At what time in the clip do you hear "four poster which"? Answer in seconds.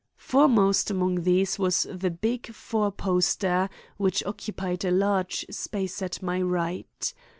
2.55-4.23